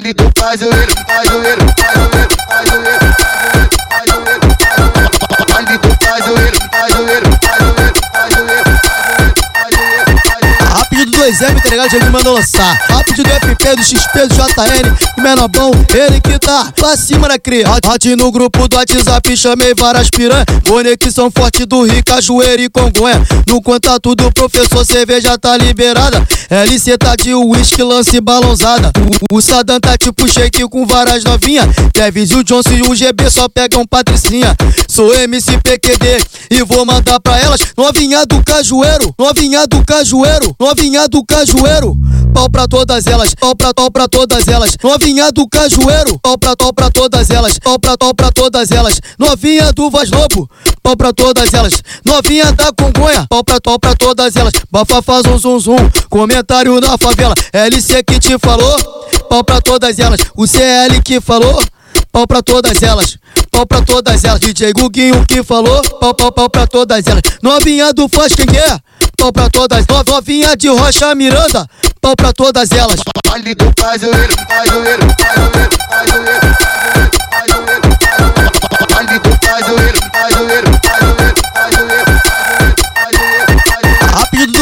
baile 0.00 0.14
do 0.14 0.30
cajueiro, 0.34 0.94
cajueiro, 1.06 1.66
cajueiro, 1.66 1.66
2M, 11.70 11.80
ligado? 11.80 11.90
Já 11.90 12.10
mandou 12.10 12.34
lançar. 12.34 12.74
Rápido 12.88 13.22
do 13.22 13.30
FP, 13.30 13.76
do 13.76 13.82
XP, 13.82 14.26
do 14.26 14.34
JN. 14.34 14.96
O 15.16 15.20
menor 15.20 15.48
bom, 15.48 15.70
ele 15.94 16.20
que 16.20 16.38
tá 16.38 16.72
pra 16.74 16.96
cima 16.96 17.28
da 17.28 17.38
cria. 17.38 17.66
Hot 17.70 18.16
no 18.16 18.32
grupo 18.32 18.66
do 18.66 18.76
WhatsApp, 18.76 19.36
chamei 19.36 19.72
várias 19.74 20.10
piranha. 20.10 20.44
Conexão 20.66 21.30
forte 21.30 21.64
do 21.64 21.82
Rio, 21.84 22.02
Cajueiro 22.04 22.62
e 22.62 22.68
Congonha. 22.68 23.22
No 23.46 23.62
contato 23.62 24.14
do 24.14 24.32
professor, 24.32 24.84
cerveja 24.84 25.38
tá 25.38 25.56
liberada. 25.56 26.26
LC 26.50 26.98
tá 26.98 27.14
de 27.14 27.34
uísque, 27.34 27.82
lance 27.82 28.20
balãozada. 28.20 28.90
O, 29.30 29.38
o 29.38 29.80
tá 29.80 29.96
tipo 29.96 30.26
shake 30.28 30.68
com 30.68 30.84
várias 30.86 31.22
novinha. 31.22 31.62
Kevin, 31.94 32.24
o 32.34 32.42
Johnson 32.42 32.72
e 32.72 32.82
o 32.82 32.94
GB 32.94 33.30
só 33.30 33.48
pegam 33.48 33.86
patricinha. 33.86 34.56
Sou 34.88 35.14
MC 35.14 35.58
PQD 35.58 36.20
e 36.50 36.62
vou 36.64 36.84
mandar 36.84 37.20
pra 37.20 37.38
elas. 37.38 37.60
Novinha 37.76 38.26
do 38.26 38.42
Cajueiro, 38.42 39.14
novinha 39.18 39.66
do 39.66 39.84
Cajueiro, 39.84 40.56
novinha 40.58 41.06
do 41.06 41.24
Cajueiro. 41.24 41.59
Pau 42.32 42.48
pra 42.48 42.66
todas 42.66 43.06
elas, 43.06 43.34
pau 43.34 43.54
pra 43.54 43.74
pau 43.74 43.90
pra 43.90 44.08
todas 44.08 44.48
elas. 44.48 44.74
Novinha 44.82 45.30
do 45.30 45.46
Cajueiro, 45.46 46.18
pau 46.20 46.38
pra 46.38 46.56
pau 46.56 46.72
pra 46.72 46.90
todas 46.90 47.28
elas, 47.28 47.58
pau 47.58 47.78
pra 47.78 47.98
pau 47.98 48.14
pra 48.14 48.32
todas 48.32 48.70
elas. 48.70 48.98
Novinha 49.18 49.70
do 49.74 49.90
Vaz 49.90 50.10
Lobo, 50.10 50.50
pau 50.82 50.96
pra 50.96 51.12
todas 51.12 51.52
elas. 51.52 51.82
Novinha 52.02 52.50
da 52.52 52.72
Congonha, 52.72 53.26
pau 53.28 53.44
pra 53.44 53.60
pau 53.60 53.78
pra 53.78 53.94
todas 53.94 54.34
elas. 54.36 54.54
Bafafá 54.70 55.20
zum 55.20 55.36
zum 55.36 55.60
zum, 55.60 55.76
comentário 56.08 56.80
na 56.80 56.96
favela. 56.96 57.34
LC 57.52 58.04
que 58.04 58.18
te 58.18 58.38
falou, 58.38 58.78
pau 59.28 59.44
pra 59.44 59.60
todas 59.60 59.98
elas. 59.98 60.20
O 60.34 60.46
CL 60.46 61.02
que 61.04 61.20
falou, 61.20 61.62
pau 62.10 62.26
pra 62.26 62.42
todas 62.42 62.82
elas. 62.82 63.18
Pau 63.50 63.66
pra 63.66 63.82
todas 63.82 64.24
elas, 64.24 64.40
DJ 64.40 64.72
Guguinho 64.72 65.26
que 65.26 65.42
falou, 65.42 65.82
pau, 66.00 66.14
pau, 66.14 66.32
pau 66.32 66.48
pra 66.48 66.66
todas 66.66 67.06
elas. 67.06 67.22
Novinha 67.42 67.92
do 67.92 68.08
Faz 68.08 68.34
quem 68.34 68.46
pau 69.20 69.32
pra 69.32 69.50
todas. 69.50 69.86
No- 69.86 70.00
Novinha 70.10 70.56
de 70.56 70.68
Rocha 70.68 71.14
Miranda, 71.14 71.66
pau 72.00 72.16
pra 72.16 72.32
todas 72.32 72.70
elas. 72.72 73.00
Baile 73.28 73.54
do 73.54 73.72
cajueiro, 73.76 74.34
cajueiro, 74.48 75.09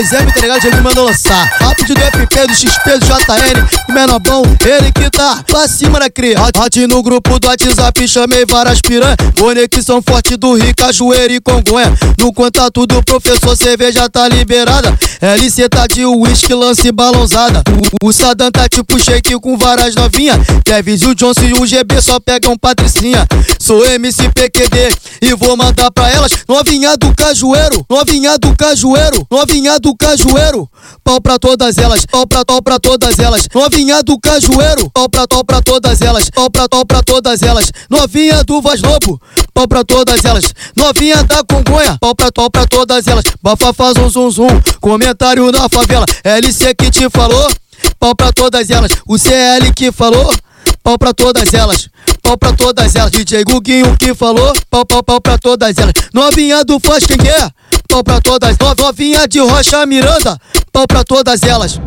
2M, 0.00 0.32
tá 0.32 0.40
ligado? 0.40 0.62
Já 0.62 0.80
mandou 0.80 1.04
lançar. 1.04 1.46
Rápido 1.60 1.94
do 1.94 2.00
FP, 2.00 2.46
do 2.46 2.54
XP, 2.54 2.98
do 2.98 3.06
JN. 3.06 3.68
O 3.86 3.92
menor 3.92 4.18
bom, 4.20 4.42
ele 4.64 4.90
que 4.92 5.10
tá 5.10 5.42
pra 5.46 5.68
cima 5.68 6.00
da 6.00 6.08
cria. 6.08 6.36
Hot 6.40 6.86
no 6.86 7.02
grupo 7.02 7.38
do 7.38 7.46
WhatsApp, 7.46 8.08
chamei 8.08 8.46
várias 8.46 8.80
piranha. 8.80 9.16
Conexão 9.38 10.00
forte 10.00 10.36
do 10.36 10.54
Rio, 10.54 10.74
Cajueiro 10.74 11.34
e 11.34 11.40
Congonha. 11.40 11.92
No 12.18 12.32
contato 12.32 12.86
do 12.86 13.02
professor, 13.02 13.54
cerveja 13.54 14.08
tá 14.08 14.26
liberada. 14.26 14.96
LC 15.20 15.68
tá 15.68 15.86
de 15.86 16.06
uísque, 16.06 16.54
lance 16.54 16.90
balãozada. 16.90 17.62
O, 18.02 18.08
o 18.08 18.12
Saddam 18.12 18.50
tá 18.50 18.66
tipo 18.70 18.98
shake 18.98 19.38
com 19.38 19.58
várias 19.58 19.94
novinha. 19.94 20.32
Kevin, 20.64 20.94
o 20.94 21.14
Johnson 21.14 21.44
e 21.44 21.52
o 21.52 21.66
GB 21.66 22.00
só 22.00 22.18
pegam 22.18 22.56
patricinha. 22.56 23.26
Sou 23.58 23.84
MC 23.84 24.30
PQD 24.30 24.94
e 25.20 25.34
vou 25.34 25.58
mandar 25.58 25.90
pra 25.90 26.10
elas. 26.10 26.32
Novinha 26.48 26.96
do 26.96 27.14
Cajueiro, 27.14 27.84
novinha 27.90 28.38
do 28.38 28.56
Cajueiro, 28.56 29.26
novinha 29.30 29.78
do 29.78 29.89
Cajueiro. 29.96 30.68
Pau 31.02 31.20
pra 31.20 31.38
todas 31.38 31.78
elas, 31.78 32.06
pau 32.06 32.26
pra 32.26 32.44
pau 32.44 32.62
pra 32.62 32.78
todas 32.78 33.18
elas. 33.18 33.48
Novinha 33.54 34.02
do 34.02 34.18
Cajueiro, 34.18 34.90
pau 34.90 35.08
pra 35.08 35.26
pau 35.26 35.44
pra 35.44 35.60
todas 35.60 36.00
elas, 36.00 36.30
pau 36.30 36.50
pra 36.50 36.68
pau 36.68 36.84
pra 36.84 37.02
todas 37.02 37.42
elas. 37.42 37.70
Novinha 37.88 38.44
do 38.44 38.60
Vaz 38.60 38.80
Lobo, 38.82 39.20
pau 39.52 39.66
pra 39.66 39.84
todas 39.84 40.24
elas. 40.24 40.54
Novinha 40.76 41.22
da 41.24 41.42
Congonha, 41.44 41.96
pau 42.00 42.14
pra 42.14 42.30
pau 42.32 42.50
pra 42.50 42.66
todas 42.66 43.06
elas. 43.06 43.24
Bafafá 43.42 43.92
zum 43.92 44.08
zum 44.08 44.30
zum, 44.30 44.48
comentário 44.80 45.50
na 45.50 45.68
favela. 45.68 46.06
LC 46.24 46.74
que 46.74 46.90
te 46.90 47.08
falou, 47.10 47.50
pau 47.98 48.14
pra 48.14 48.32
todas 48.32 48.70
elas. 48.70 48.92
O 49.06 49.18
CL 49.18 49.72
que 49.74 49.90
falou, 49.90 50.34
pau 50.82 50.98
pra 50.98 51.12
todas 51.12 51.52
elas. 51.54 51.88
Pau 52.22 52.36
pra 52.36 52.52
todas 52.52 52.94
elas, 52.94 53.10
DJ 53.10 53.44
Guguinho 53.44 53.96
que 53.96 54.14
falou, 54.14 54.52
pau, 54.70 54.84
pau, 54.84 55.02
pau 55.02 55.20
pra 55.20 55.38
todas 55.38 55.76
elas. 55.76 55.94
Novinha 56.12 56.64
do 56.64 56.78
Faz 56.78 57.06
quem 57.06 57.16
quer, 57.16 57.50
pau 57.90 58.02
pra 58.04 58.20
todas. 58.20 58.56
No- 58.58 58.74
Novinha 58.74 59.26
de 59.28 59.40
Rocha 59.40 59.84
Miranda, 59.86 60.38
pau 60.72 60.86
pra 60.86 61.04
todas 61.04 61.42
elas. 61.42 61.78